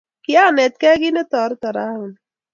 [0.23, 2.17] kianetgei kit netorton rauni